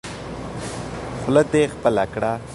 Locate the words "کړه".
2.13-2.31